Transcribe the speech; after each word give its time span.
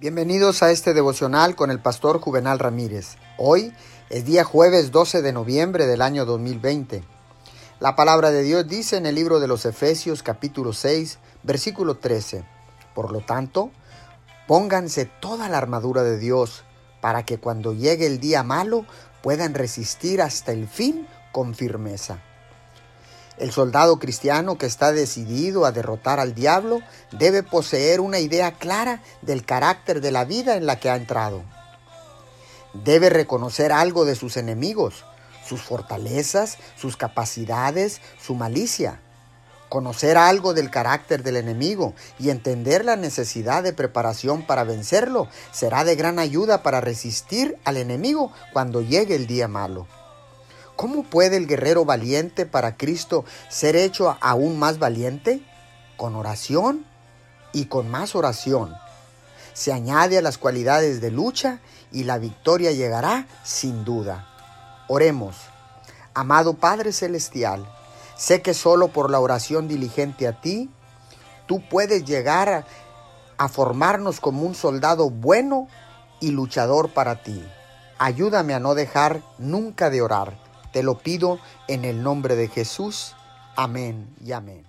Bienvenidos 0.00 0.62
a 0.62 0.70
este 0.70 0.94
devocional 0.94 1.56
con 1.56 1.72
el 1.72 1.80
pastor 1.80 2.20
Juvenal 2.20 2.60
Ramírez. 2.60 3.16
Hoy 3.36 3.72
es 4.10 4.24
día 4.24 4.44
jueves 4.44 4.92
12 4.92 5.22
de 5.22 5.32
noviembre 5.32 5.88
del 5.88 6.02
año 6.02 6.24
2020. 6.24 7.02
La 7.80 7.96
palabra 7.96 8.30
de 8.30 8.44
Dios 8.44 8.68
dice 8.68 8.96
en 8.96 9.06
el 9.06 9.16
libro 9.16 9.40
de 9.40 9.48
los 9.48 9.66
Efesios 9.66 10.22
capítulo 10.22 10.72
6 10.72 11.18
versículo 11.42 11.96
13. 11.96 12.44
Por 12.94 13.10
lo 13.10 13.22
tanto, 13.22 13.72
pónganse 14.46 15.06
toda 15.06 15.48
la 15.48 15.58
armadura 15.58 16.04
de 16.04 16.16
Dios 16.16 16.62
para 17.00 17.24
que 17.24 17.38
cuando 17.38 17.72
llegue 17.72 18.06
el 18.06 18.20
día 18.20 18.44
malo 18.44 18.86
puedan 19.20 19.52
resistir 19.52 20.22
hasta 20.22 20.52
el 20.52 20.68
fin 20.68 21.08
con 21.32 21.56
firmeza. 21.56 22.22
El 23.38 23.52
soldado 23.52 24.00
cristiano 24.00 24.58
que 24.58 24.66
está 24.66 24.90
decidido 24.90 25.64
a 25.64 25.70
derrotar 25.70 26.18
al 26.18 26.34
diablo 26.34 26.80
debe 27.12 27.44
poseer 27.44 28.00
una 28.00 28.18
idea 28.18 28.52
clara 28.52 29.00
del 29.22 29.44
carácter 29.44 30.00
de 30.00 30.10
la 30.10 30.24
vida 30.24 30.56
en 30.56 30.66
la 30.66 30.80
que 30.80 30.90
ha 30.90 30.96
entrado. 30.96 31.44
Debe 32.74 33.10
reconocer 33.10 33.70
algo 33.70 34.04
de 34.04 34.16
sus 34.16 34.36
enemigos, 34.36 35.04
sus 35.46 35.62
fortalezas, 35.62 36.58
sus 36.76 36.96
capacidades, 36.96 38.00
su 38.20 38.34
malicia. 38.34 39.00
Conocer 39.68 40.16
algo 40.16 40.52
del 40.52 40.70
carácter 40.70 41.22
del 41.22 41.36
enemigo 41.36 41.94
y 42.18 42.30
entender 42.30 42.84
la 42.84 42.96
necesidad 42.96 43.62
de 43.62 43.72
preparación 43.72 44.46
para 44.46 44.64
vencerlo 44.64 45.28
será 45.52 45.84
de 45.84 45.94
gran 45.94 46.18
ayuda 46.18 46.64
para 46.64 46.80
resistir 46.80 47.56
al 47.64 47.76
enemigo 47.76 48.32
cuando 48.52 48.80
llegue 48.82 49.14
el 49.14 49.28
día 49.28 49.46
malo. 49.46 49.86
¿Cómo 50.78 51.02
puede 51.02 51.38
el 51.38 51.48
guerrero 51.48 51.84
valiente 51.84 52.46
para 52.46 52.76
Cristo 52.76 53.24
ser 53.48 53.74
hecho 53.74 54.16
aún 54.20 54.60
más 54.60 54.78
valiente? 54.78 55.42
Con 55.96 56.14
oración 56.14 56.86
y 57.52 57.64
con 57.64 57.90
más 57.90 58.14
oración. 58.14 58.76
Se 59.54 59.72
añade 59.72 60.18
a 60.18 60.22
las 60.22 60.38
cualidades 60.38 61.00
de 61.00 61.10
lucha 61.10 61.58
y 61.90 62.04
la 62.04 62.18
victoria 62.18 62.70
llegará 62.70 63.26
sin 63.42 63.84
duda. 63.84 64.28
Oremos. 64.86 65.34
Amado 66.14 66.54
Padre 66.54 66.92
Celestial, 66.92 67.68
sé 68.16 68.40
que 68.40 68.54
solo 68.54 68.86
por 68.86 69.10
la 69.10 69.18
oración 69.18 69.66
diligente 69.66 70.28
a 70.28 70.40
ti, 70.40 70.70
tú 71.46 71.60
puedes 71.68 72.04
llegar 72.04 72.64
a, 73.36 73.48
formarnos 73.48 74.20
como 74.20 74.42
un 74.42 74.54
soldado 74.54 75.10
bueno 75.10 75.66
y 76.20 76.30
luchador 76.30 76.90
para 76.90 77.24
ti. 77.24 77.44
Ayúdame 77.98 78.54
a 78.54 78.60
no 78.60 78.76
dejar 78.76 79.22
nunca 79.38 79.90
de 79.90 80.02
orar 80.02 80.47
te 80.72 80.82
lo 80.82 80.98
pido 80.98 81.38
en 81.66 81.84
el 81.84 82.02
nombre 82.02 82.36
de 82.36 82.48
Jesús. 82.48 83.14
Amén 83.56 84.14
y 84.24 84.32
amén. 84.32 84.64